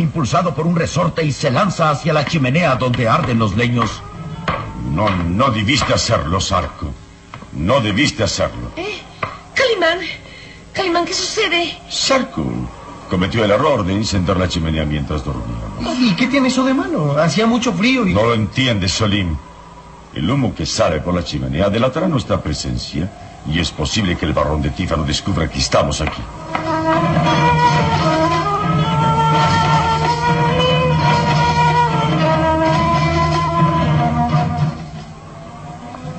Impulsado 0.00 0.54
por 0.54 0.66
un 0.66 0.76
resorte 0.76 1.24
y 1.24 1.32
se 1.32 1.50
lanza 1.50 1.90
hacia 1.90 2.12
la 2.12 2.24
chimenea 2.24 2.76
donde 2.76 3.08
arden 3.08 3.38
los 3.38 3.56
leños. 3.56 4.02
No, 4.92 5.08
no 5.10 5.50
debiste 5.50 5.94
hacerlo, 5.94 6.40
Sarko. 6.40 6.92
No 7.52 7.80
debiste 7.80 8.24
hacerlo. 8.24 8.72
¿Eh? 8.76 9.00
Calimán. 9.54 9.98
Calimán, 10.72 11.04
¿qué 11.04 11.14
sucede? 11.14 11.78
Sarko 11.88 12.44
cometió 13.10 13.44
el 13.44 13.50
error 13.50 13.84
de 13.84 13.92
encender 13.92 14.36
la 14.36 14.48
chimenea 14.48 14.84
mientras 14.84 15.24
dormía. 15.24 15.56
¿Y 15.98 16.14
qué 16.14 16.28
tiene 16.28 16.48
eso 16.48 16.64
de 16.64 16.72
malo? 16.72 17.20
Hacía 17.20 17.44
mucho 17.44 17.72
frío 17.72 18.06
y... 18.06 18.14
No 18.14 18.22
lo 18.22 18.34
entiendes, 18.34 18.92
Solim. 18.92 19.36
El 20.14 20.30
humo 20.30 20.54
que 20.54 20.64
sale 20.64 21.00
por 21.00 21.14
la 21.14 21.24
chimenea 21.24 21.68
delatará 21.68 22.08
nuestra 22.08 22.40
presencia 22.40 23.10
y 23.46 23.58
es 23.58 23.70
posible 23.70 24.16
que 24.16 24.26
el 24.26 24.32
barrón 24.32 24.62
de 24.62 24.70
Tífano 24.70 25.04
descubra 25.04 25.48
que 25.50 25.58
estamos 25.58 26.00
aquí. 26.00 26.22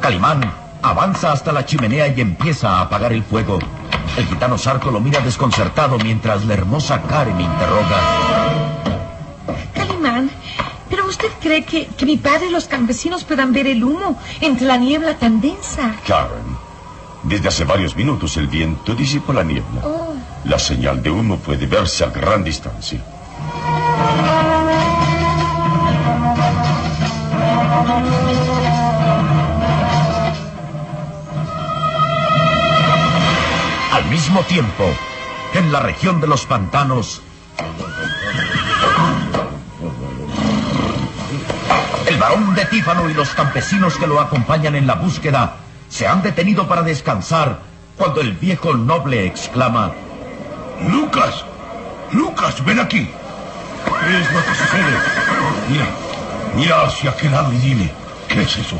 Calimán 0.01 0.41
avanza 0.81 1.31
hasta 1.31 1.51
la 1.51 1.63
chimenea 1.63 2.07
y 2.07 2.19
empieza 2.21 2.69
a 2.71 2.81
apagar 2.81 3.13
el 3.13 3.23
fuego. 3.23 3.59
El 4.17 4.25
gitano 4.25 4.57
Sarco 4.57 4.89
lo 4.89 4.99
mira 4.99 5.19
desconcertado 5.21 5.97
mientras 5.99 6.43
la 6.45 6.55
hermosa 6.55 7.03
Karen 7.03 7.39
interroga. 7.39 7.97
Calimán, 9.75 10.31
¿pero 10.89 11.05
usted 11.05 11.29
cree 11.39 11.63
que, 11.63 11.85
que 11.85 12.05
mi 12.07 12.17
padre 12.17 12.47
y 12.47 12.51
los 12.51 12.65
campesinos 12.67 13.23
puedan 13.23 13.53
ver 13.53 13.67
el 13.67 13.83
humo 13.83 14.19
entre 14.41 14.65
la 14.65 14.77
niebla 14.77 15.17
tan 15.17 15.39
densa? 15.39 15.93
Karen, 16.07 16.57
desde 17.23 17.49
hace 17.49 17.63
varios 17.63 17.95
minutos 17.95 18.35
el 18.37 18.47
viento 18.47 18.95
disipó 18.95 19.33
la 19.33 19.43
niebla. 19.43 19.81
Oh. 19.83 20.15
La 20.45 20.57
señal 20.57 21.03
de 21.03 21.11
humo 21.11 21.37
puede 21.37 21.67
verse 21.67 22.03
a 22.03 22.07
gran 22.07 22.43
distancia. 22.43 22.99
Mismo 34.11 34.41
tiempo, 34.41 34.83
en 35.53 35.71
la 35.71 35.79
región 35.79 36.19
de 36.19 36.27
los 36.27 36.45
pantanos, 36.45 37.21
el 42.05 42.17
varón 42.17 42.53
de 42.53 42.65
Tífano 42.65 43.09
y 43.09 43.13
los 43.13 43.29
campesinos 43.29 43.95
que 43.95 44.07
lo 44.07 44.19
acompañan 44.19 44.75
en 44.75 44.85
la 44.85 44.95
búsqueda 44.95 45.55
se 45.87 46.07
han 46.07 46.21
detenido 46.21 46.67
para 46.67 46.81
descansar 46.81 47.59
cuando 47.97 48.19
el 48.19 48.33
viejo 48.33 48.73
noble 48.73 49.25
exclama, 49.25 49.93
Lucas, 50.89 51.45
Lucas, 52.11 52.65
ven 52.65 52.81
aquí. 52.81 53.09
¿Qué 53.85 54.19
es 54.19 54.33
lo 54.33 54.43
que 54.43 54.55
sucede? 54.55 54.97
Mira, 55.69 55.85
mira 56.57 56.81
hacia 56.81 57.11
aquel 57.11 57.31
lado 57.31 57.53
y 57.53 57.57
dime, 57.59 57.89
¿qué 58.27 58.41
es 58.41 58.57
eso? 58.57 58.77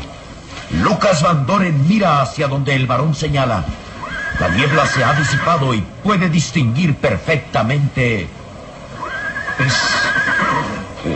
Lucas 0.82 1.22
Van 1.22 1.46
Doren 1.46 1.88
mira 1.88 2.20
hacia 2.20 2.48
donde 2.48 2.74
el 2.74 2.86
varón 2.86 3.14
señala. 3.14 3.64
La 4.40 4.48
niebla 4.48 4.86
se 4.86 5.04
ha 5.04 5.12
disipado 5.14 5.74
y 5.74 5.80
puede 6.02 6.28
distinguir 6.28 6.96
perfectamente. 6.96 8.28
Es. 9.58 9.74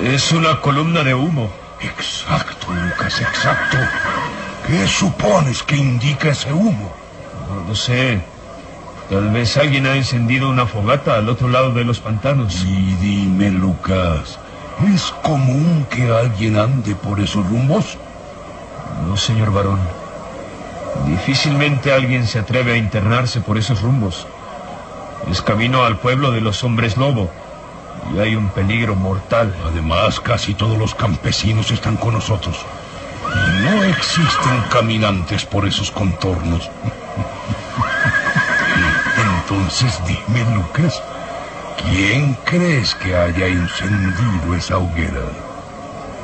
Es 0.02 0.32
una 0.32 0.60
columna 0.60 1.02
de 1.02 1.14
humo. 1.14 1.50
Exacto, 1.80 2.72
Lucas, 2.72 3.20
exacto. 3.20 3.78
¿Qué 4.66 4.86
supones 4.88 5.62
que 5.62 5.76
indica 5.76 6.30
ese 6.30 6.52
humo? 6.52 6.92
No 7.48 7.68
lo 7.68 7.74
sé. 7.74 8.20
Tal 9.08 9.30
vez 9.30 9.56
alguien 9.56 9.86
ha 9.86 9.94
encendido 9.94 10.50
una 10.50 10.66
fogata 10.66 11.14
al 11.14 11.28
otro 11.28 11.48
lado 11.48 11.70
de 11.70 11.84
los 11.84 12.00
pantanos. 12.00 12.64
Y 12.64 12.94
dime, 12.96 13.50
Lucas, 13.50 14.38
¿es 14.92 15.12
común 15.22 15.86
que 15.88 16.10
alguien 16.10 16.58
ande 16.58 16.96
por 16.96 17.20
esos 17.20 17.46
rumbos? 17.46 17.96
No, 19.06 19.16
señor 19.16 19.52
varón. 19.52 19.78
Difícilmente 21.04 21.92
alguien 21.92 22.26
se 22.26 22.38
atreve 22.38 22.72
a 22.72 22.76
internarse 22.76 23.40
por 23.40 23.58
esos 23.58 23.82
rumbos. 23.82 24.26
Es 25.30 25.42
camino 25.42 25.84
al 25.84 25.98
pueblo 25.98 26.30
de 26.30 26.40
los 26.40 26.62
hombres 26.64 26.96
lobo. 26.96 27.30
Y 28.14 28.18
hay 28.18 28.36
un 28.36 28.48
peligro 28.48 28.94
mortal. 28.94 29.54
Además, 29.66 30.20
casi 30.20 30.54
todos 30.54 30.78
los 30.78 30.94
campesinos 30.94 31.70
están 31.70 31.96
con 31.96 32.14
nosotros. 32.14 32.64
Y 33.34 33.64
no 33.64 33.82
existen 33.84 34.62
caminantes 34.70 35.44
por 35.44 35.66
esos 35.66 35.90
contornos. 35.90 36.70
Entonces 39.48 40.00
dime, 40.06 40.44
Lucas, 40.54 41.02
¿quién 41.82 42.36
crees 42.44 42.94
que 42.96 43.16
haya 43.16 43.46
encendido 43.46 44.54
esa 44.56 44.78
hoguera? 44.78 45.22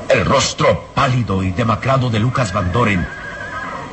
El 0.09 0.25
rostro 0.25 0.89
pálido 0.95 1.43
y 1.43 1.53
demacrado 1.53 2.11
de 2.11 2.19
Lucas 2.19 2.53
Van 2.53 2.73
Doren 2.73 3.07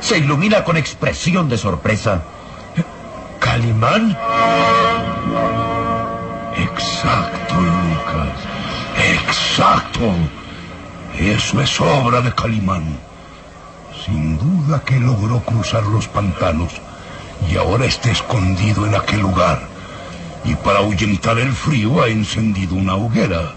se 0.00 0.18
ilumina 0.18 0.64
con 0.64 0.76
expresión 0.76 1.48
de 1.48 1.58
sorpresa. 1.58 2.22
¿Calimán? 3.38 4.16
Exacto, 6.56 7.54
Lucas. 7.54 8.38
Exacto. 9.12 10.12
Eso 11.18 11.60
es 11.60 11.80
obra 11.80 12.20
de 12.20 12.34
Calimán. 12.34 12.98
Sin 14.04 14.38
duda 14.38 14.82
que 14.84 14.98
logró 14.98 15.40
cruzar 15.40 15.82
los 15.84 16.08
pantanos 16.08 16.72
y 17.50 17.56
ahora 17.56 17.86
está 17.86 18.10
escondido 18.10 18.86
en 18.86 18.94
aquel 18.94 19.20
lugar. 19.20 19.62
Y 20.44 20.54
para 20.54 20.78
ahuyentar 20.78 21.38
el 21.38 21.52
frío 21.52 22.02
ha 22.02 22.08
encendido 22.08 22.74
una 22.74 22.94
hoguera. 22.94 23.52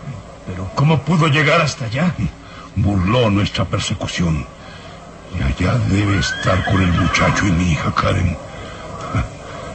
Pero 0.45 0.69
¿cómo 0.75 0.99
pudo 0.99 1.27
llegar 1.27 1.61
hasta 1.61 1.85
allá? 1.85 2.13
Burló 2.75 3.29
nuestra 3.29 3.63
persecución. 3.65 4.45
Y 5.37 5.41
allá 5.41 5.77
debe 5.89 6.19
estar 6.19 6.63
con 6.65 6.81
el 6.81 6.91
muchacho 6.91 7.47
y 7.47 7.51
mi 7.51 7.71
hija 7.71 7.93
Karen. 7.93 8.37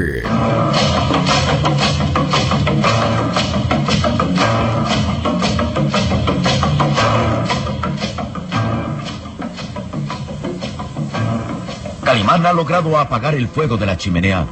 Calimán 12.04 12.46
ha 12.46 12.52
logrado 12.52 12.98
apagar 12.98 13.36
el 13.36 13.48
fuego 13.48 13.78
de 13.78 13.86
la 13.86 13.96
chimenea. 13.96 14.46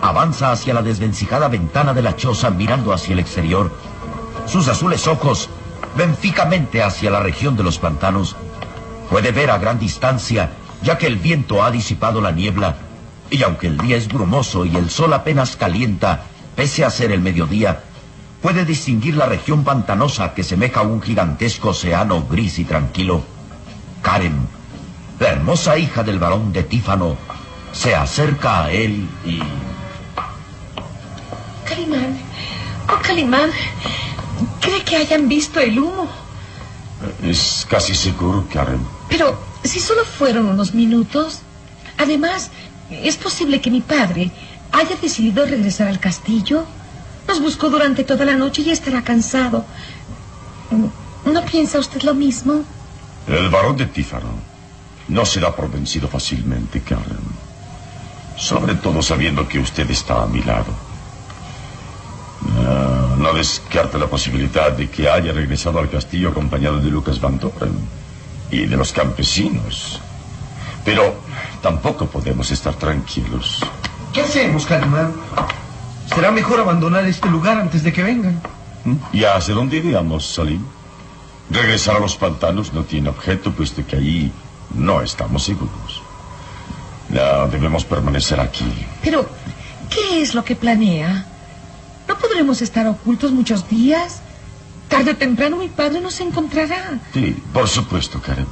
Avanza 0.00 0.50
hacia 0.50 0.72
la 0.72 0.80
desvencijada 0.80 1.48
ventana 1.48 1.92
de 1.92 2.00
la 2.00 2.16
choza 2.16 2.48
mirando 2.48 2.94
hacia 2.94 3.12
el 3.12 3.18
exterior. 3.18 3.70
Sus 4.46 4.66
azules 4.68 5.06
ojos 5.08 5.50
ven 5.94 6.16
fijamente 6.16 6.82
hacia 6.82 7.10
la 7.10 7.20
región 7.20 7.54
de 7.54 7.64
los 7.64 7.78
pantanos. 7.78 8.34
Puede 9.10 9.32
ver 9.32 9.50
a 9.50 9.58
gran 9.58 9.78
distancia, 9.78 10.50
ya 10.82 10.98
que 10.98 11.06
el 11.06 11.16
viento 11.16 11.62
ha 11.62 11.70
disipado 11.70 12.20
la 12.20 12.32
niebla, 12.32 12.76
y 13.30 13.42
aunque 13.42 13.66
el 13.66 13.78
día 13.78 13.96
es 13.96 14.08
brumoso 14.08 14.64
y 14.64 14.76
el 14.76 14.90
sol 14.90 15.12
apenas 15.12 15.56
calienta, 15.56 16.24
pese 16.54 16.84
a 16.84 16.90
ser 16.90 17.12
el 17.12 17.20
mediodía, 17.20 17.82
puede 18.42 18.64
distinguir 18.64 19.16
la 19.16 19.26
región 19.26 19.64
pantanosa 19.64 20.34
que 20.34 20.44
semeja 20.44 20.80
a 20.80 20.84
un 20.84 21.02
gigantesco 21.02 21.70
océano 21.70 22.26
gris 22.28 22.58
y 22.58 22.64
tranquilo. 22.64 23.22
Karen, 24.02 24.48
la 25.18 25.28
hermosa 25.28 25.78
hija 25.78 26.02
del 26.02 26.18
varón 26.18 26.52
de 26.52 26.62
Tífano, 26.62 27.16
se 27.72 27.94
acerca 27.94 28.64
a 28.64 28.70
él 28.70 29.08
y... 29.24 29.40
Calimán, 31.64 32.18
oh 32.88 33.02
Calimán, 33.02 33.50
¿cree 34.60 34.82
que 34.82 34.96
hayan 34.96 35.28
visto 35.28 35.60
el 35.60 35.78
humo? 35.78 36.08
Es 37.22 37.66
casi 37.68 37.94
seguro, 37.94 38.46
Karen. 38.52 38.95
Pero 39.08 39.38
si 39.66 39.80
solo 39.80 40.04
fueron 40.04 40.46
unos 40.46 40.74
minutos. 40.74 41.40
Además, 41.98 42.50
es 42.90 43.16
posible 43.16 43.60
que 43.60 43.70
mi 43.70 43.80
padre 43.80 44.30
haya 44.72 44.96
decidido 44.96 45.44
regresar 45.44 45.88
al 45.88 46.00
castillo. 46.00 46.64
Nos 47.26 47.40
buscó 47.40 47.68
durante 47.70 48.04
toda 48.04 48.24
la 48.24 48.36
noche 48.36 48.62
y 48.62 48.70
estará 48.70 49.02
cansado. 49.02 49.64
¿No 51.24 51.44
piensa 51.44 51.78
usted 51.78 52.02
lo 52.02 52.14
mismo? 52.14 52.62
El 53.26 53.48
varón 53.48 53.76
de 53.76 53.86
Tífano 53.86 54.28
no 55.08 55.24
será 55.24 55.54
por 55.54 55.70
vencido 55.70 56.06
fácilmente, 56.08 56.80
Karen. 56.80 57.46
Sobre 58.36 58.74
todo 58.74 59.02
sabiendo 59.02 59.48
que 59.48 59.58
usted 59.58 59.90
está 59.90 60.22
a 60.22 60.26
mi 60.26 60.42
lado. 60.42 60.72
No, 62.62 63.16
no 63.16 63.32
descarta 63.32 63.98
la 63.98 64.06
posibilidad 64.06 64.70
de 64.70 64.88
que 64.88 65.08
haya 65.08 65.32
regresado 65.32 65.78
al 65.78 65.90
castillo 65.90 66.28
acompañado 66.28 66.78
de 66.78 66.90
Lucas 66.90 67.20
Van 67.20 67.38
Doren 67.38 68.05
y 68.50 68.66
de 68.66 68.76
los 68.76 68.92
campesinos. 68.92 70.00
Pero 70.84 71.14
tampoco 71.62 72.06
podemos 72.06 72.50
estar 72.50 72.74
tranquilos. 72.74 73.60
¿Qué 74.12 74.20
hacemos, 74.22 74.66
Calimán? 74.66 75.12
Será 76.14 76.30
mejor 76.30 76.60
abandonar 76.60 77.04
este 77.06 77.28
lugar 77.28 77.58
antes 77.58 77.82
de 77.82 77.92
que 77.92 78.02
vengan. 78.02 78.40
¿Y 79.12 79.24
hacia 79.24 79.54
dónde 79.54 79.78
iríamos, 79.78 80.24
Salim? 80.26 80.64
Regresar 81.50 81.96
a 81.96 82.00
los 82.00 82.16
pantanos 82.16 82.72
no 82.72 82.84
tiene 82.84 83.08
objeto, 83.08 83.52
puesto 83.52 83.84
que 83.86 83.96
allí 83.96 84.32
no 84.74 85.02
estamos 85.02 85.44
seguros. 85.44 86.02
No, 87.08 87.48
debemos 87.48 87.84
permanecer 87.84 88.40
aquí. 88.40 88.64
Pero, 89.02 89.28
¿qué 89.90 90.22
es 90.22 90.34
lo 90.34 90.44
que 90.44 90.56
planea? 90.56 91.26
¿No 92.08 92.18
podremos 92.18 92.62
estar 92.62 92.86
ocultos 92.86 93.32
muchos 93.32 93.68
días? 93.68 94.22
Tarde 94.88 95.12
o 95.12 95.16
temprano 95.16 95.56
mi 95.56 95.68
padre 95.68 96.00
nos 96.00 96.20
encontrará. 96.20 96.98
Sí, 97.12 97.36
por 97.52 97.68
supuesto, 97.68 98.20
Karen. 98.20 98.46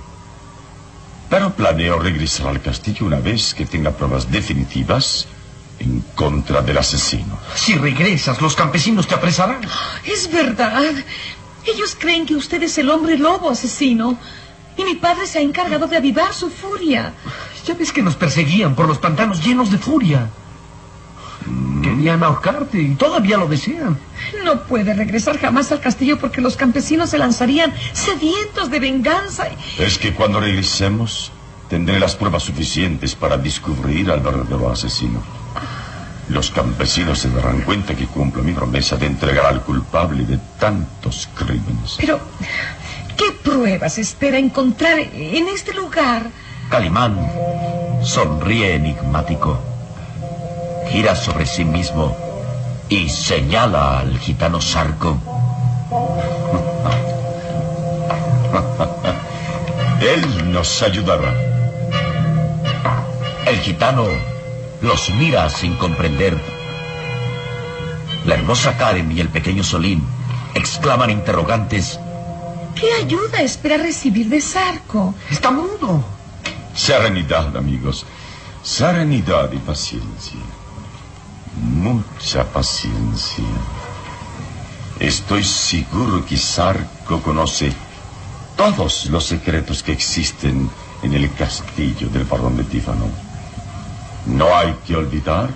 Pero 1.31 1.55
planeo 1.55 1.99
regresar 1.99 2.49
al 2.49 2.61
castillo 2.61 3.07
una 3.07 3.21
vez 3.21 3.55
que 3.55 3.67
tenga 3.67 3.93
pruebas 3.93 4.31
definitivas 4.31 5.27
en 5.79 6.01
contra 6.15 6.63
del 6.63 6.79
asesino. 6.79 7.39
Si 7.55 7.75
regresas, 7.75 8.41
los 8.41 8.55
campesinos 8.55 9.07
te 9.07 9.15
apresarán. 9.15 9.61
Es 10.05 10.31
verdad. 10.31 10.95
Ellos 11.67 11.97
creen 11.99 12.27
que 12.27 12.37
usted 12.37 12.63
es 12.63 12.77
el 12.79 12.91
hombre 12.91 13.17
lobo 13.17 13.51
asesino. 13.51 14.19
Y 14.77 14.85
mi 14.85 14.97
padre 14.97 15.27
se 15.27 15.39
ha 15.39 15.43
encargado 15.43 15.87
de 15.87 15.97
avivar 15.97 16.35
su 16.35 16.51
furia. 16.51 17.13
Ya 17.67 17.75
ves 17.75 17.93
que 17.93 18.03
nos 18.03 18.17
perseguían 18.17 18.75
por 18.75 18.87
los 18.87 18.99
pantanos 18.99 19.45
llenos 19.45 19.71
de 19.71 19.79
furia. 19.79 20.31
Querían 21.85 22.23
ahorcarte 22.23 22.81
y 22.81 22.95
todavía 22.95 23.37
lo 23.37 23.47
desean. 23.47 23.99
No 24.45 24.63
puede 24.63 24.95
regresar 24.95 25.39
jamás 25.39 25.71
al 25.73 25.81
castillo 25.81 26.19
porque 26.19 26.41
los 26.41 26.57
campesinos 26.57 27.11
se 27.11 27.19
lanzarían 27.19 27.73
sedientos 27.93 28.71
de 28.71 28.81
venganza. 28.81 29.49
y- 29.49 29.83
Es 29.83 29.99
que 29.99 30.13
cuando 30.15 30.41
regresemos 30.41 31.31
tendré 31.69 31.99
las 32.01 32.15
pruebas 32.15 32.43
suficientes 32.43 33.15
para 33.15 33.37
descubrir 33.37 34.11
al 34.11 34.21
verdadero 34.21 34.71
asesino. 34.71 35.23
Los 36.29 36.51
campesinos 36.51 37.19
se 37.19 37.29
darán 37.31 37.61
cuenta 37.63 37.95
que 37.95 38.07
cumplo 38.07 38.43
mi 38.43 38.53
promesa 38.55 38.97
de 38.97 39.07
entregar 39.07 39.45
al 39.47 39.61
culpable 39.63 40.25
de 40.25 40.39
tantos 40.59 41.29
crímenes. 41.35 41.97
Pero, 41.99 42.19
¿qué 43.17 43.27
pruebas 43.43 43.99
espera 43.99 44.39
encontrar 44.39 44.99
en 44.99 45.49
este 45.49 45.75
lugar? 45.75 46.31
Calimán 46.71 47.19
sonríe 48.03 48.75
enigmático, 48.75 49.61
gira 50.91 51.17
sobre 51.17 51.47
sí 51.47 51.65
mismo 51.65 52.17
y 52.89 53.09
señala 53.09 54.01
al 54.01 54.19
gitano 54.19 54.61
Sarco. 54.61 55.19
Él 60.01 60.53
nos 60.53 60.83
ayudará. 60.83 61.33
El 63.47 63.59
gitano 63.61 64.05
los 64.83 65.11
mira 65.11 65.49
sin 65.49 65.77
comprender. 65.77 66.37
La 68.27 68.35
hermosa 68.35 68.77
Karen 68.77 69.13
y 69.13 69.21
el 69.21 69.29
pequeño 69.29 69.63
Solín 69.63 70.05
exclaman 70.55 71.11
interrogantes. 71.11 71.99
¿Qué 72.75 72.93
ayuda 72.93 73.43
espera 73.43 73.77
recibir 73.77 74.29
de 74.29 74.41
Sarco? 74.41 75.15
Está 75.31 75.51
mudo. 75.51 76.05
Serenidad, 76.75 77.57
amigos. 77.57 78.05
Serenidad 78.63 79.53
y 79.53 79.59
paciencia. 79.59 80.41
Mucha 81.63 82.45
paciencia. 82.45 83.45
Estoy 84.99 85.45
seguro 85.45 86.25
que 86.27 86.37
Sarco 86.37 87.21
conoce 87.23 87.73
todos 88.57 89.07
los 89.07 89.25
secretos 89.25 89.83
que 89.83 89.93
existen 89.93 90.69
en 91.03 91.13
el 91.15 91.33
castillo 91.35 92.09
del 92.09 92.25
barón 92.25 92.57
de 92.57 92.65
Tífano. 92.65 93.07
No 94.27 94.55
hay 94.57 94.75
que 94.87 94.97
olvidar 94.97 95.51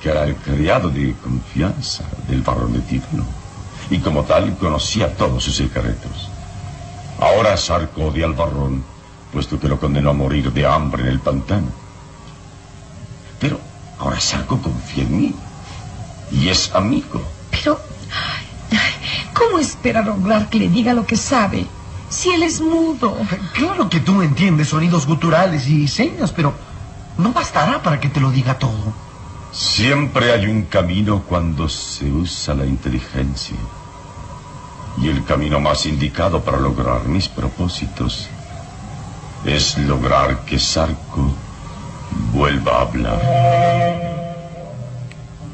que 0.00 0.10
era 0.10 0.24
el 0.24 0.36
criado 0.36 0.90
de 0.90 1.14
confianza 1.22 2.04
del 2.28 2.42
barón 2.42 2.72
de 2.72 2.80
Tífano 2.80 3.24
y 3.90 3.98
como 3.98 4.22
tal 4.24 4.56
conocía 4.58 5.16
todos 5.16 5.44
sus 5.44 5.56
secretos. 5.56 6.30
Ahora 7.18 7.56
Sarco 7.56 8.06
odia 8.06 8.26
al 8.26 8.34
barón, 8.34 8.84
puesto 9.32 9.58
que 9.58 9.68
lo 9.68 9.78
condenó 9.78 10.10
a 10.10 10.14
morir 10.14 10.52
de 10.52 10.66
hambre 10.66 11.02
en 11.02 11.08
el 11.08 11.20
pantano. 11.20 11.68
Pero 13.40 13.71
ahora 14.02 14.20
Sarco 14.20 14.60
confía 14.60 15.04
en 15.04 15.16
mí 15.16 15.34
y 16.32 16.48
es 16.48 16.74
amigo. 16.74 17.22
Pero, 17.50 17.80
¿cómo 19.32 19.58
espera 19.58 20.02
lograr 20.02 20.48
que 20.50 20.58
le 20.58 20.68
diga 20.68 20.92
lo 20.92 21.06
que 21.06 21.16
sabe? 21.16 21.66
Si 22.08 22.30
él 22.30 22.42
es 22.42 22.60
mudo. 22.60 23.16
Claro 23.54 23.88
que 23.88 24.00
tú 24.00 24.20
entiendes 24.22 24.68
sonidos 24.68 25.06
guturales 25.06 25.68
y 25.68 25.86
señas, 25.86 26.32
pero 26.32 26.52
no 27.16 27.32
bastará 27.32 27.82
para 27.82 28.00
que 28.00 28.08
te 28.08 28.20
lo 28.20 28.30
diga 28.30 28.58
todo. 28.58 28.92
Siempre 29.52 30.32
hay 30.32 30.46
un 30.46 30.62
camino 30.62 31.22
cuando 31.28 31.68
se 31.68 32.10
usa 32.10 32.54
la 32.54 32.66
inteligencia. 32.66 33.56
Y 35.00 35.08
el 35.08 35.24
camino 35.24 35.60
más 35.60 35.86
indicado 35.86 36.40
para 36.40 36.58
lograr 36.58 37.06
mis 37.06 37.28
propósitos 37.28 38.28
es 39.44 39.78
lograr 39.78 40.44
que 40.44 40.58
Sarko 40.58 41.32
vuelva 42.32 42.78
a 42.78 42.80
hablar. 42.82 43.20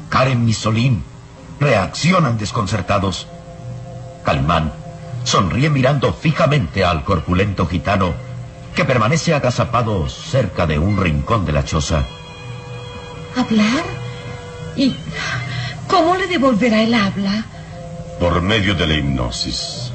Karen 0.09 0.47
y 0.47 0.53
Solín 0.53 1.03
reaccionan 1.59 2.37
desconcertados. 2.37 3.27
Calimán 4.23 4.73
sonríe 5.23 5.69
mirando 5.69 6.13
fijamente 6.13 6.83
al 6.83 7.03
corpulento 7.03 7.67
gitano 7.67 8.13
que 8.75 8.85
permanece 8.85 9.33
agazapado 9.33 10.07
cerca 10.09 10.65
de 10.65 10.79
un 10.79 10.97
rincón 10.97 11.45
de 11.45 11.51
la 11.51 11.65
choza. 11.65 12.05
¿Hablar? 13.35 13.83
¿Y 14.75 14.95
cómo 15.87 16.15
le 16.15 16.27
devolverá 16.27 16.81
el 16.81 16.93
habla? 16.93 17.43
Por 18.19 18.41
medio 18.41 18.73
de 18.75 18.87
la 18.87 18.93
hipnosis. 18.93 19.91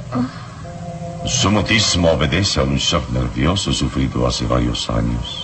Su 1.27 1.51
mutismo 1.51 2.11
obedece 2.11 2.61
a 2.61 2.65
un 2.65 2.77
shock 2.77 3.09
nervioso 3.11 3.73
sufrido 3.73 4.27
hace 4.27 4.47
varios 4.47 4.91
años. 4.91 5.44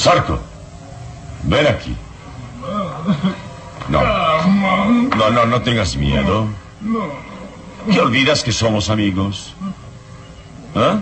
Sarko, 0.00 0.38
ven 1.42 1.66
aquí. 1.66 1.94
No. 3.90 4.00
No, 5.14 5.30
no, 5.30 5.44
no 5.44 5.60
tengas 5.60 5.94
miedo. 5.94 6.46
¿Qué 7.92 8.00
olvidas 8.00 8.42
que 8.42 8.50
somos 8.50 8.88
amigos? 8.88 9.54
¿Ah? 10.74 11.00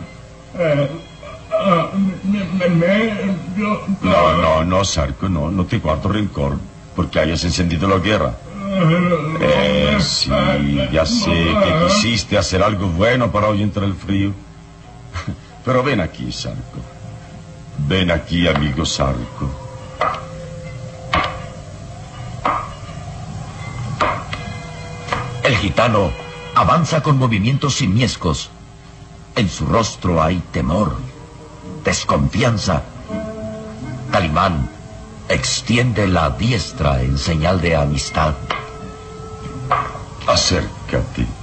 No, 4.02 4.37
no, 4.37 4.64
no, 4.64 4.85
Sarko, 4.85 5.28
no, 5.28 5.49
no 5.52 5.64
te 5.64 5.78
guardo 5.78 6.09
rencor 6.09 6.59
porque 6.97 7.21
hayas 7.21 7.45
encendido 7.45 7.87
la 7.87 7.99
guerra. 7.99 8.35
Eh, 9.40 9.97
sí, 10.00 10.31
ya 10.90 11.07
sé 11.07 11.31
que 11.31 11.87
quisiste 11.87 12.37
hacer 12.37 12.64
algo 12.64 12.88
bueno 12.88 13.31
para 13.31 13.47
ahuyentar 13.47 13.85
el 13.85 13.95
frío. 13.95 14.33
Pero 15.64 15.85
ven 15.85 16.00
aquí, 16.00 16.33
Sarko. 16.33 16.98
Ven 17.87 18.11
aquí, 18.11 18.47
amigo 18.49 18.85
Sarko. 18.85 19.49
El 25.44 25.56
gitano 25.56 26.11
avanza 26.54 27.02
con 27.02 27.16
movimientos 27.16 27.76
simiescos. 27.76 28.50
En 29.37 29.49
su 29.49 29.66
rostro 29.66 30.23
hay 30.23 30.42
temor, 30.52 30.97
desconfianza. 31.85 32.82
Calimán 34.11 34.68
extiende 35.28 36.06
la 36.08 36.30
diestra 36.30 37.02
en 37.02 37.16
señal 37.16 37.61
de 37.61 37.76
amistad. 37.76 38.35
Acércate. 40.26 41.38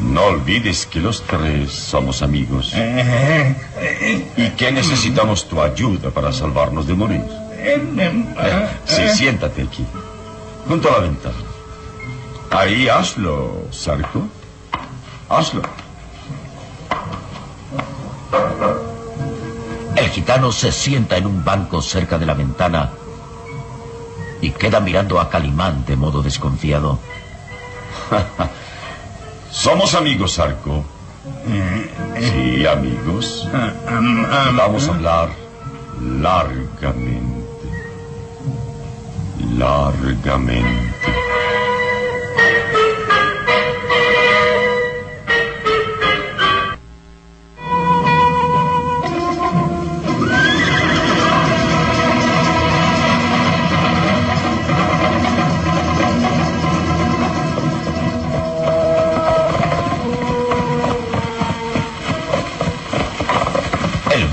No 0.00 0.24
olvides 0.26 0.86
que 0.86 1.00
los 1.00 1.22
tres 1.22 1.72
somos 1.72 2.22
amigos. 2.22 2.72
Y 4.36 4.50
que 4.50 4.72
necesitamos 4.72 5.48
tu 5.48 5.60
ayuda 5.60 6.10
para 6.10 6.32
salvarnos 6.32 6.86
de 6.86 6.94
morir. 6.94 7.24
Eh, 7.60 8.68
sí, 8.84 9.08
siéntate 9.14 9.62
aquí, 9.62 9.84
junto 10.66 10.88
a 10.88 10.92
la 10.92 10.98
ventana. 11.00 11.36
Ahí 12.50 12.88
hazlo, 12.88 13.66
Sarko. 13.70 14.28
Hazlo. 15.28 15.62
El 19.96 20.08
gitano 20.10 20.52
se 20.52 20.70
sienta 20.70 21.16
en 21.16 21.26
un 21.26 21.44
banco 21.44 21.82
cerca 21.82 22.18
de 22.18 22.26
la 22.26 22.34
ventana 22.34 22.90
y 24.40 24.50
queda 24.52 24.80
mirando 24.80 25.20
a 25.20 25.28
Calimán 25.28 25.84
de 25.84 25.96
modo 25.96 26.22
desconfiado. 26.22 26.98
Somos 29.50 29.94
amigos, 29.94 30.32
Sarko. 30.34 30.84
Sí, 32.18 32.66
amigos. 32.66 33.48
Vamos 34.56 34.88
a 34.88 34.92
hablar 34.94 35.28
largamente. 36.00 37.44
Largamente. 39.56 40.94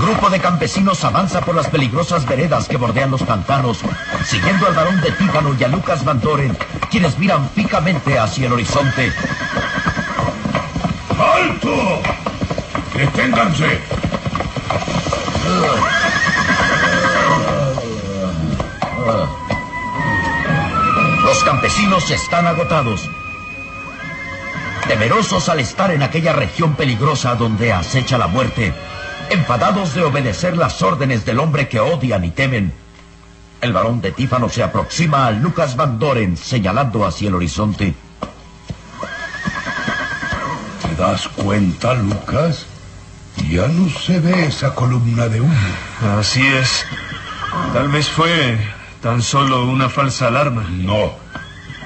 Grupo 0.06 0.30
de 0.30 0.38
campesinos 0.38 1.02
avanza 1.02 1.40
por 1.40 1.56
las 1.56 1.66
peligrosas 1.66 2.24
veredas 2.26 2.68
que 2.68 2.76
bordean 2.76 3.10
los 3.10 3.24
pantanos, 3.24 3.80
siguiendo 4.24 4.68
al 4.68 4.74
varón 4.74 5.00
de 5.00 5.10
Tífano 5.10 5.56
y 5.58 5.64
a 5.64 5.68
Lucas 5.68 6.04
Van 6.04 6.20
Doren, 6.20 6.56
quienes 6.92 7.18
miran 7.18 7.50
fijamente 7.50 8.16
hacia 8.16 8.46
el 8.46 8.52
horizonte. 8.52 9.12
¡Alto! 11.18 12.02
¡Deténganse! 12.94 13.80
Los 21.24 21.42
campesinos 21.42 22.08
están 22.12 22.46
agotados. 22.46 23.10
Temerosos 24.86 25.48
al 25.48 25.58
estar 25.58 25.90
en 25.90 26.04
aquella 26.04 26.32
región 26.32 26.76
peligrosa 26.76 27.34
donde 27.34 27.72
acecha 27.72 28.18
la 28.18 28.28
muerte, 28.28 28.72
enfadados 29.30 29.94
de 29.94 30.04
obedecer 30.04 30.56
las 30.56 30.82
órdenes 30.82 31.24
del 31.24 31.38
hombre 31.38 31.68
que 31.68 31.80
odian 31.80 32.24
y 32.24 32.30
temen, 32.30 32.72
el 33.60 33.72
varón 33.72 34.00
de 34.00 34.12
Tífano 34.12 34.48
se 34.48 34.62
aproxima 34.62 35.26
a 35.26 35.30
Lucas 35.30 35.76
Van 35.76 35.98
Doren 35.98 36.36
señalando 36.36 37.04
hacia 37.06 37.28
el 37.28 37.34
horizonte. 37.34 37.94
¿Te 40.82 40.94
das 40.94 41.28
cuenta, 41.28 41.94
Lucas? 41.94 42.66
Ya 43.50 43.68
no 43.68 43.88
se 43.88 44.20
ve 44.20 44.46
esa 44.46 44.74
columna 44.74 45.28
de 45.28 45.40
humo. 45.40 45.54
Así 46.18 46.46
es. 46.46 46.86
Tal 47.72 47.88
vez 47.88 48.08
fue 48.08 48.58
tan 49.02 49.22
solo 49.22 49.64
una 49.64 49.88
falsa 49.88 50.28
alarma. 50.28 50.66
No, 50.70 51.12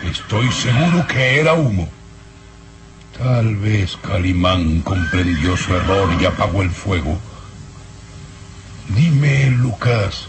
estoy 0.02 0.50
seguro 0.52 1.06
que 1.06 1.40
era 1.40 1.54
humo. 1.54 1.88
Tal 3.16 3.56
vez 3.56 3.96
Calimán 3.96 4.80
comprendió 4.80 5.56
su 5.56 5.74
error 5.74 6.08
y 6.20 6.24
apagó 6.24 6.62
el 6.62 6.70
fuego 6.70 7.18
Dime, 8.96 9.50
Lucas, 9.50 10.26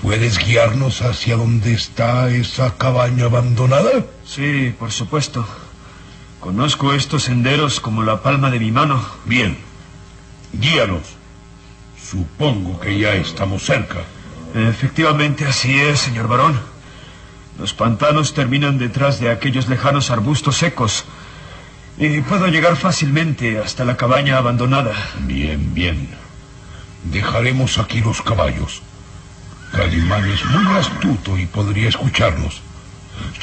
¿puedes 0.00 0.38
guiarnos 0.38 1.02
hacia 1.02 1.36
donde 1.36 1.72
está 1.74 2.30
esa 2.30 2.76
cabaña 2.76 3.24
abandonada? 3.24 4.04
Sí, 4.24 4.72
por 4.78 4.92
supuesto. 4.92 5.44
Conozco 6.38 6.92
estos 6.92 7.24
senderos 7.24 7.80
como 7.80 8.04
la 8.04 8.22
palma 8.22 8.50
de 8.50 8.60
mi 8.60 8.70
mano. 8.70 9.04
Bien, 9.24 9.58
guíanos. 10.52 11.02
Supongo 12.00 12.78
que 12.78 12.96
ya 12.96 13.14
estamos 13.14 13.64
cerca. 13.64 14.02
Efectivamente, 14.54 15.44
así 15.44 15.76
es, 15.76 15.98
señor 15.98 16.28
varón. 16.28 16.60
Los 17.58 17.74
pantanos 17.74 18.34
terminan 18.34 18.78
detrás 18.78 19.18
de 19.18 19.30
aquellos 19.30 19.68
lejanos 19.68 20.10
arbustos 20.10 20.58
secos. 20.58 21.04
Y 21.98 22.20
puedo 22.20 22.46
llegar 22.46 22.76
fácilmente 22.76 23.58
hasta 23.58 23.84
la 23.84 23.96
cabaña 23.96 24.36
abandonada. 24.36 24.94
Bien, 25.20 25.74
bien. 25.74 26.23
Dejaremos 27.04 27.78
aquí 27.78 28.00
los 28.00 28.22
caballos. 28.22 28.82
Calimán 29.72 30.28
es 30.30 30.44
muy 30.44 30.76
astuto 30.76 31.36
y 31.36 31.46
podría 31.46 31.88
escucharnos. 31.88 32.62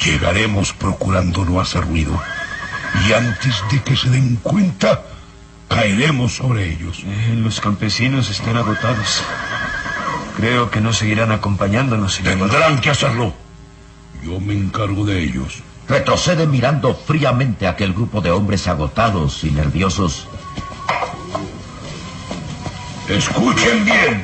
Llegaremos 0.04 0.72
procurando 0.72 1.44
no 1.44 1.60
hacer 1.60 1.84
ruido. 1.84 2.20
Y 3.06 3.12
antes 3.12 3.62
de 3.70 3.82
que 3.82 3.96
se 3.96 4.10
den 4.10 4.36
cuenta, 4.36 5.02
caeremos 5.68 6.36
sobre 6.36 6.70
ellos. 6.72 7.02
Eh, 7.04 7.34
los 7.36 7.60
campesinos 7.60 8.30
están 8.30 8.56
agotados. 8.56 9.22
Creo 10.36 10.70
que 10.70 10.80
no 10.80 10.92
seguirán 10.92 11.32
acompañándonos, 11.32 12.14
señor. 12.14 12.38
Tendrán 12.38 12.80
que 12.80 12.90
hacerlo. 12.90 13.34
Yo 14.24 14.40
me 14.40 14.54
encargo 14.54 15.04
de 15.04 15.22
ellos. 15.22 15.62
Retrocede 15.88 16.46
mirando 16.46 16.94
fríamente 16.94 17.66
a 17.66 17.70
aquel 17.70 17.92
grupo 17.92 18.20
de 18.20 18.30
hombres 18.30 18.66
agotados 18.68 19.44
y 19.44 19.50
nerviosos. 19.50 20.28
Escuchen 23.08 23.84
bien. 23.84 24.22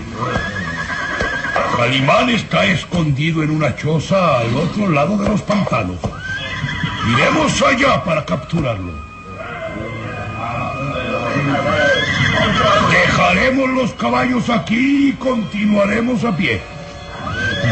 Calimán 1.76 2.30
está 2.30 2.64
escondido 2.64 3.42
en 3.42 3.50
una 3.50 3.74
choza 3.76 4.40
al 4.40 4.56
otro 4.56 4.88
lado 4.88 5.16
de 5.18 5.28
los 5.28 5.42
pantanos. 5.42 5.98
Iremos 7.12 7.62
allá 7.62 8.02
para 8.04 8.24
capturarlo. 8.24 8.92
Dejaremos 12.90 13.70
los 13.70 13.94
caballos 13.94 14.48
aquí 14.50 15.08
y 15.08 15.12
continuaremos 15.12 16.24
a 16.24 16.36
pie. 16.36 16.60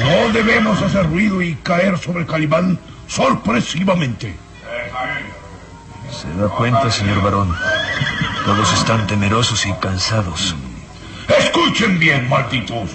No 0.05 0.33
debemos 0.33 0.81
hacer 0.83 1.07
ruido 1.09 1.43
y 1.43 1.55
caer 1.57 1.99
sobre 1.99 2.27
Calimán 2.27 2.79
sorpresivamente. 3.07 4.37
Se 6.11 6.41
da 6.41 6.49
cuenta, 6.49 6.91
señor 6.91 7.23
varón. 7.23 7.55
Todos 8.45 8.73
están 8.73 9.07
temerosos 9.07 9.67
y 9.67 9.73
cansados. 9.75 10.55
Escuchen 11.29 11.99
bien, 11.99 12.29
malditos. 12.29 12.91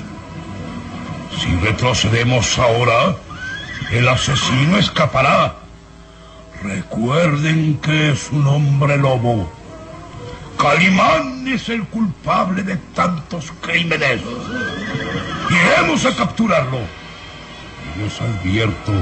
Si 1.40 1.56
retrocedemos 1.58 2.58
ahora, 2.60 3.16
el 3.92 4.08
asesino 4.08 4.78
escapará. 4.78 5.56
Recuerden 6.64 7.78
que 7.80 8.12
es 8.12 8.30
un 8.32 8.48
hombre 8.48 8.98
lobo. 8.98 9.52
Calimán 10.58 11.48
es 11.48 11.70
el 11.70 11.84
culpable 11.86 12.64
de 12.64 12.78
tantos 12.94 13.52
crímenes. 13.62 14.22
Iremos 15.50 16.06
a 16.06 16.16
capturarlo. 16.16 16.80
Y 17.96 18.04
les 18.04 18.22
advierto 18.22 18.94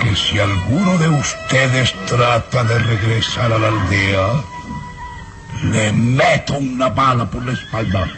que 0.00 0.16
si 0.16 0.38
alguno 0.38 0.96
de 0.98 1.08
ustedes 1.08 1.94
trata 2.06 2.64
de 2.64 2.78
regresar 2.78 3.52
a 3.52 3.58
la 3.58 3.68
aldea, 3.68 4.28
le 5.64 5.92
meto 5.92 6.54
una 6.54 6.88
bala 6.88 7.30
por 7.30 7.44
la 7.44 7.52
espalda. 7.52 8.08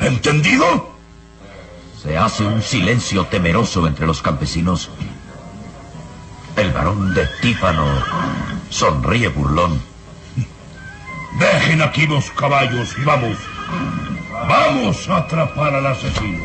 ¿Entendido? 0.00 0.90
Se 2.02 2.16
hace 2.16 2.44
un 2.44 2.62
silencio 2.62 3.26
temeroso 3.26 3.86
entre 3.86 4.06
los 4.06 4.22
campesinos. 4.22 4.90
El 6.56 6.72
varón 6.72 7.14
de 7.14 7.26
Tífano 7.42 7.86
sonríe 8.70 9.28
burlón. 9.28 9.80
Dejen 11.38 11.82
aquí 11.82 12.06
los 12.06 12.30
caballos 12.30 12.96
y 12.98 13.04
vamos. 13.04 13.36
Vamos 14.48 15.08
a 15.08 15.18
atrapar 15.18 15.74
al 15.74 15.86
asesino. 15.86 16.44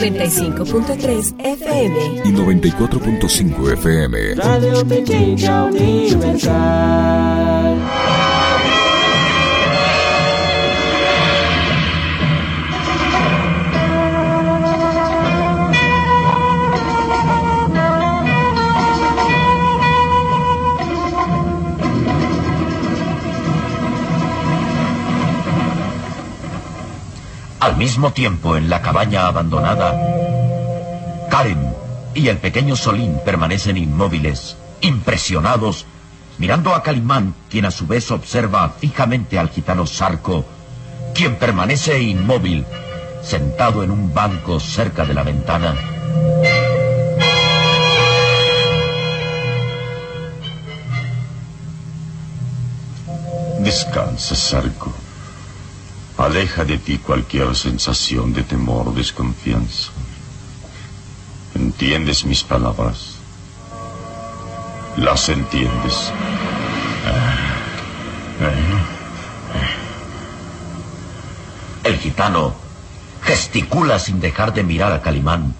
...95.3 0.00 1.34
FM... 1.38 2.22
...y 2.24 2.32
94.5 2.32 3.72
FM... 3.74 4.34
Radio 4.36 4.86
Pequeña 4.86 5.64
Universal... 5.64 7.20
Al 27.60 27.76
mismo 27.76 28.12
tiempo, 28.14 28.56
en 28.56 28.70
la 28.70 28.80
cabaña 28.80 29.26
abandonada, 29.26 29.92
Karen 31.30 31.74
y 32.14 32.28
el 32.28 32.38
pequeño 32.38 32.74
Solín 32.74 33.20
permanecen 33.22 33.76
inmóviles, 33.76 34.56
impresionados, 34.80 35.84
mirando 36.38 36.74
a 36.74 36.82
Calimán, 36.82 37.34
quien 37.50 37.66
a 37.66 37.70
su 37.70 37.86
vez 37.86 38.10
observa 38.10 38.70
fijamente 38.78 39.38
al 39.38 39.50
gitano 39.50 39.86
Sarco, 39.86 40.46
quien 41.14 41.36
permanece 41.36 42.00
inmóvil, 42.00 42.64
sentado 43.22 43.84
en 43.84 43.90
un 43.90 44.14
banco 44.14 44.58
cerca 44.58 45.04
de 45.04 45.12
la 45.12 45.22
ventana. 45.22 45.74
Descansa, 53.58 54.34
Sarco. 54.34 54.90
Aleja 56.20 56.66
de 56.66 56.76
ti 56.76 56.98
cualquier 56.98 57.56
sensación 57.56 58.34
de 58.34 58.42
temor 58.42 58.88
o 58.88 58.92
desconfianza. 58.92 59.90
¿Entiendes 61.54 62.26
mis 62.26 62.44
palabras? 62.44 63.16
¿Las 64.98 65.30
entiendes? 65.30 66.12
El 71.84 71.96
gitano 71.96 72.54
gesticula 73.22 73.98
sin 73.98 74.20
dejar 74.20 74.52
de 74.52 74.62
mirar 74.62 74.92
a 74.92 75.00
Calimán. 75.00 75.54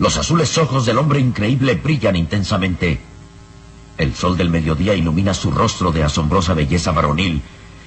Los 0.00 0.16
azules 0.16 0.58
ojos 0.58 0.86
del 0.86 0.98
hombre 0.98 1.20
increíble 1.20 1.76
brillan 1.76 2.16
intensamente. 2.16 3.00
El 3.96 4.12
sol 4.16 4.36
del 4.36 4.50
mediodía 4.50 4.94
ilumina 4.94 5.34
su 5.34 5.52
rostro 5.52 5.92
de 5.92 6.02
asombrosa 6.02 6.52
belleza 6.52 6.90
varonil 6.90 7.42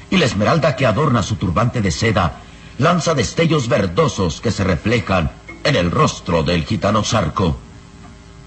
y 0.10 0.18
la 0.18 0.26
esmeralda 0.26 0.76
que 0.76 0.86
adorna 0.86 1.24
su 1.24 1.36
turbante 1.36 1.82
de 1.82 1.92
seda 1.92 2.42
lanza 2.78 3.14
destellos 3.14 3.68
verdosos 3.68 4.42
que 4.42 4.52
se 4.52 4.64
reflejan 4.64 5.32
en 5.64 5.76
el 5.76 5.92
rostro 5.92 6.44
del 6.44 6.64
gitano 6.66 7.04
Sarco. 7.04 7.58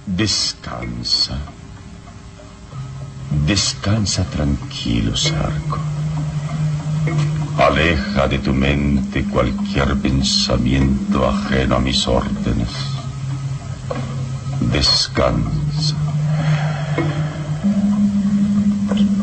Descansa. 0.06 1.38
Descansa 3.46 4.24
tranquilo, 4.24 5.16
Sarco. 5.16 5.78
Aleja 7.58 8.26
de 8.28 8.38
tu 8.38 8.52
mente 8.52 9.24
cualquier 9.24 9.96
pensamiento 9.98 11.28
ajeno 11.28 11.76
a 11.76 11.80
mis 11.80 12.06
órdenes. 12.08 12.70
Descansa. 14.72 15.96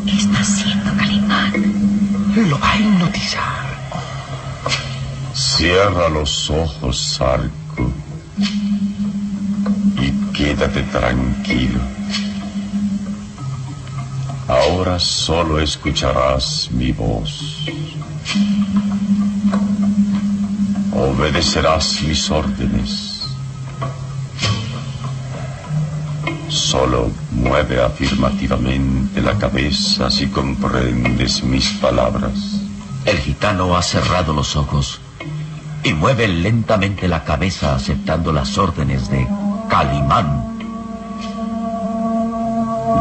¿Qué 0.06 0.16
está 0.16 0.38
haciendo? 0.40 0.79
Lo 2.36 2.58
va 2.60 2.72
a 2.72 2.78
hipnotizar. 2.78 3.66
Cierra 5.34 6.08
los 6.08 6.48
ojos, 6.48 7.16
Sarco. 7.16 7.92
Y 9.98 10.12
quédate 10.32 10.82
tranquilo. 10.84 11.80
Ahora 14.46 15.00
solo 15.00 15.58
escucharás 15.58 16.68
mi 16.70 16.92
voz. 16.92 17.66
Obedecerás 20.92 22.02
mis 22.02 22.30
órdenes. 22.30 23.09
Solo 26.70 27.10
mueve 27.32 27.82
afirmativamente 27.82 29.20
la 29.20 29.36
cabeza 29.36 30.08
si 30.08 30.28
comprendes 30.28 31.42
mis 31.42 31.68
palabras. 31.80 32.60
El 33.04 33.18
gitano 33.18 33.76
ha 33.76 33.82
cerrado 33.82 34.32
los 34.32 34.54
ojos 34.54 35.00
y 35.82 35.92
mueve 35.94 36.28
lentamente 36.28 37.08
la 37.08 37.24
cabeza 37.24 37.74
aceptando 37.74 38.32
las 38.32 38.56
órdenes 38.56 39.10
de 39.10 39.26
Calimán. 39.68 40.60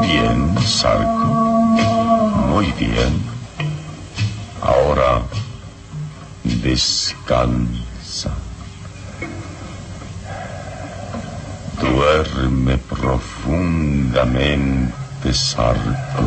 Bien, 0.02 0.58
Sarko. 0.66 1.28
Muy 2.50 2.72
bien. 2.72 3.22
Ahora 4.64 5.22
descansa. 6.44 8.32
Duerme 12.10 12.74
profundamente, 12.80 15.32
Sarko. 15.32 16.26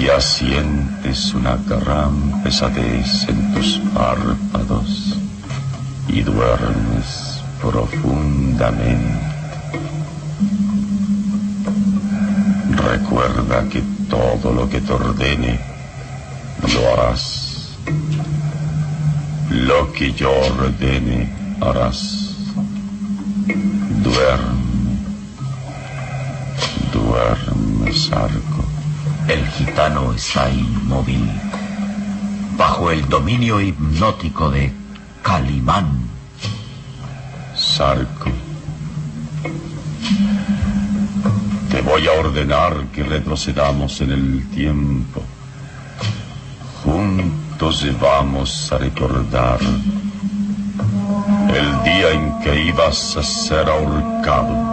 Ya 0.00 0.20
sientes 0.20 1.34
una 1.34 1.56
gran 1.56 2.40
pesadez 2.44 3.28
en 3.28 3.52
tus 3.52 3.80
párpados 3.92 5.18
y 6.06 6.22
duermes 6.22 7.42
profundamente. 7.60 9.18
Recuerda 12.70 13.68
que 13.68 13.82
todo 14.08 14.52
lo 14.52 14.70
que 14.70 14.80
te 14.80 14.92
ordene 14.92 15.58
lo 16.72 16.92
harás. 16.92 17.76
Lo 19.50 19.92
que 19.92 20.12
yo 20.12 20.30
ordene 20.30 21.28
harás. 21.60 22.21
Duerme, 24.12 24.98
duerme, 26.92 27.92
Sarco. 27.94 28.62
El 29.26 29.46
gitano 29.48 30.12
está 30.12 30.50
inmóvil, 30.50 31.30
bajo 32.58 32.90
el 32.90 33.08
dominio 33.08 33.58
hipnótico 33.58 34.50
de 34.50 34.70
Calimán. 35.22 36.10
Sarco, 37.56 38.30
te 41.70 41.80
voy 41.80 42.06
a 42.06 42.12
ordenar 42.12 42.88
que 42.92 43.04
retrocedamos 43.04 43.98
en 44.02 44.12
el 44.12 44.50
tiempo. 44.50 45.22
Juntos 46.84 47.86
vamos 47.98 48.70
a 48.72 48.76
recordar 48.78 49.58
el 51.54 51.82
día 51.82 52.10
en 52.12 52.40
que 52.40 52.64
ibas 52.64 53.16
a 53.16 53.22
ser 53.22 53.68
ahorcado. 53.68 54.72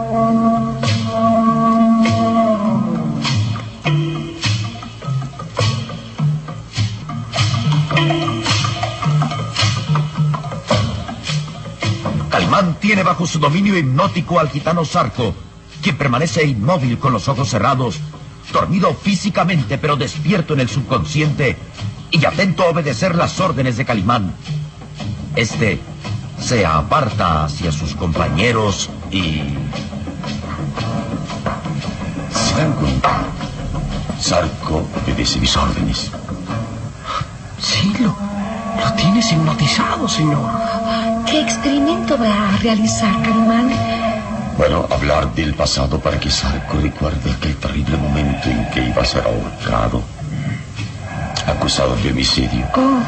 Calimán 12.29 12.75
tiene 12.79 13.03
bajo 13.03 13.27
su 13.27 13.39
dominio 13.39 13.77
hipnótico 13.77 14.39
al 14.39 14.49
gitano 14.49 14.85
Sarco, 14.85 15.33
quien 15.81 15.97
permanece 15.97 16.45
inmóvil 16.45 16.97
con 16.97 17.11
los 17.11 17.27
ojos 17.27 17.49
cerrados, 17.49 17.99
dormido 18.53 18.93
físicamente 18.93 19.77
pero 19.77 19.97
despierto 19.97 20.53
en 20.53 20.61
el 20.61 20.69
subconsciente 20.69 21.57
y 22.11 22.25
atento 22.25 22.63
a 22.63 22.69
obedecer 22.69 23.15
las 23.15 23.39
órdenes 23.39 23.77
de 23.77 23.85
Calimán. 23.85 24.33
Este 25.35 25.79
se 26.39 26.65
aparta 26.65 27.43
hacia 27.45 27.71
sus 27.71 27.95
compañeros 27.95 28.89
y... 29.11 29.43
Sarco, 32.31 32.87
Sarco 34.19 34.87
obedece 35.03 35.39
mis 35.39 35.55
órdenes. 35.55 36.11
Sí, 37.59 37.93
lo, 37.99 38.07
lo 38.83 38.93
tienes 38.93 39.31
hipnotizado, 39.31 40.07
señor. 40.07 40.49
¿Qué 41.25 41.41
experimento 41.41 42.17
va 42.17 42.49
a 42.49 42.57
realizar, 42.57 43.21
Calimán? 43.21 43.69
Bueno, 44.57 44.87
hablar 44.91 45.33
del 45.35 45.53
pasado 45.53 45.99
para 45.99 46.19
que 46.19 46.29
Sarko 46.29 46.79
recuerde 46.81 47.31
aquel 47.31 47.55
terrible 47.57 47.97
momento 47.97 48.49
en 48.49 48.69
que 48.71 48.83
iba 48.89 49.01
a 49.01 49.05
ser 49.05 49.23
ahorcado, 49.23 50.01
acusado 51.47 51.95
de 51.97 52.11
homicidio. 52.11 52.65
Oh, 52.75 52.99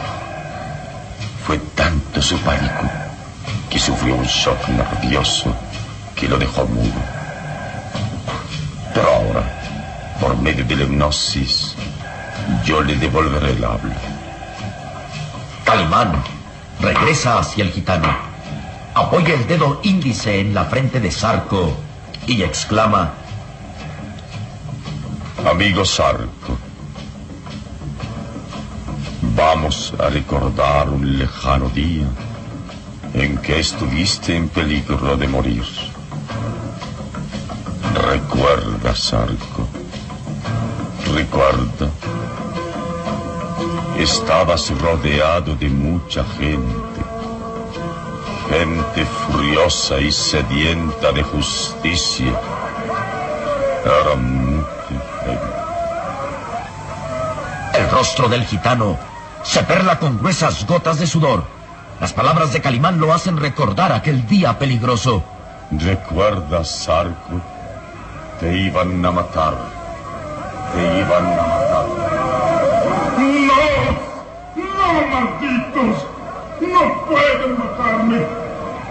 Fue 1.45 1.57
tanto 1.75 2.21
su 2.21 2.37
pánico 2.39 2.89
que 3.71 3.79
sufrió 3.79 4.15
un 4.15 4.25
shock 4.25 4.67
nervioso 4.67 5.55
que 6.13 6.27
lo 6.27 6.37
dejó 6.37 6.65
mudo. 6.65 7.01
Pero 8.93 9.07
ahora, 9.07 9.43
por 10.19 10.37
medio 10.37 10.65
de 10.65 10.75
la 10.75 10.83
hipnosis, 10.83 11.75
yo 12.65 12.81
le 12.81 12.97
devolveré 12.97 13.51
el 13.51 13.63
habla. 13.63 13.95
Calimán 15.63 16.21
regresa 16.81 17.39
hacia 17.39 17.63
el 17.63 17.71
gitano, 17.71 18.13
apoya 18.93 19.35
el 19.35 19.47
dedo 19.47 19.79
índice 19.83 20.41
en 20.41 20.53
la 20.53 20.65
frente 20.65 20.99
de 20.99 21.09
Sarco 21.09 21.73
y 22.27 22.43
exclama, 22.43 23.13
Amigo 25.49 25.85
Sarko, 25.85 26.57
vamos 29.33 29.93
a 29.97 30.09
recordar 30.09 30.89
un 30.89 31.17
lejano 31.17 31.69
día 31.69 32.05
en 33.13 33.37
que 33.37 33.59
estuviste 33.59 34.35
en 34.35 34.47
peligro 34.49 35.17
de 35.17 35.27
morir. 35.27 35.63
Recuerda, 37.93 38.95
Sarko, 38.95 39.67
recuerda. 41.13 41.89
Estabas 43.97 44.71
rodeado 44.79 45.55
de 45.55 45.69
mucha 45.69 46.23
gente, 46.39 47.01
gente 48.49 49.05
furiosa 49.05 49.99
y 49.99 50.11
sedienta 50.11 51.11
de 51.11 51.23
justicia. 51.23 52.33
Era 53.85 54.15
mucha 54.15 54.97
gente. 55.23 55.61
El 57.73 57.89
rostro 57.91 58.27
del 58.27 58.45
gitano 58.45 58.97
se 59.43 59.63
perla 59.63 59.99
con 59.99 60.17
gruesas 60.17 60.65
gotas 60.65 60.99
de 60.99 61.07
sudor. 61.07 61.60
Las 62.01 62.13
palabras 62.13 62.51
de 62.51 62.61
Calimán 62.61 62.99
lo 62.99 63.13
hacen 63.13 63.37
recordar 63.37 63.91
aquel 63.91 64.25
día 64.25 64.57
peligroso. 64.57 65.23
Recuerda, 65.69 66.63
Sarko, 66.63 67.39
te 68.39 68.57
iban 68.57 69.05
a 69.05 69.11
matar. 69.11 69.53
Te 70.73 70.99
iban 70.99 71.25
a 71.27 71.41
matar. 71.43 71.85
¡No! 73.19 73.61
¡No, 74.55 75.07
malditos! 75.11 76.07
¡No 76.61 77.05
pueden 77.05 77.59
matarme! 77.59 78.25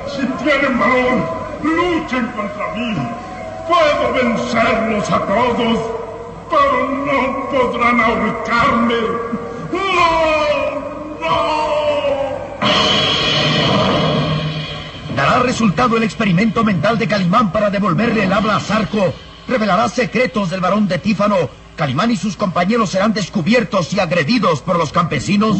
Si 0.06 0.24
tienen 0.44 0.78
valor, 0.78 1.18
luchen 1.64 2.26
contra 2.28 2.74
mí. 2.76 2.96
Puedo 3.66 4.12
vencerlos 4.12 5.10
a 5.10 5.18
todos, 5.18 5.78
pero 6.48 6.88
no 6.88 7.50
podrán 7.50 8.00
ahorcarme. 8.00 9.00
¡No! 9.72 9.80
¡No! 11.20 11.79
¿Dará 15.40 15.52
resultado 15.52 15.96
el 15.96 16.02
experimento 16.02 16.62
mental 16.62 16.98
de 16.98 17.08
Calimán 17.08 17.50
para 17.50 17.70
devolverle 17.70 18.24
el 18.24 18.32
habla 18.34 18.56
a 18.56 18.60
Sarco? 18.60 19.14
¿Revelará 19.48 19.88
secretos 19.88 20.50
del 20.50 20.60
varón 20.60 20.86
de 20.86 20.98
Tífano? 20.98 21.36
¿Calimán 21.76 22.10
y 22.10 22.16
sus 22.16 22.36
compañeros 22.36 22.90
serán 22.90 23.14
descubiertos 23.14 23.90
y 23.94 24.00
agredidos 24.00 24.60
por 24.60 24.76
los 24.76 24.92
campesinos? 24.92 25.56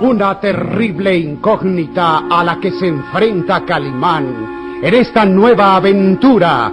Una 0.00 0.40
terrible 0.40 1.18
incógnita 1.18 2.22
a 2.30 2.42
la 2.42 2.58
que 2.58 2.70
se 2.70 2.86
enfrenta 2.86 3.62
Calimán 3.66 4.80
en 4.82 4.94
esta 4.94 5.26
nueva 5.26 5.76
aventura 5.76 6.72